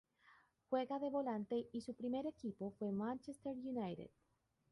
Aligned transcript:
Juega 0.67 0.97
de 0.97 1.11
volante 1.11 1.67
y 1.71 1.81
su 1.81 1.93
primer 1.93 2.25
equipo 2.25 2.71
fue 2.79 2.91
Manchester 2.91 3.51
United. 3.55 4.09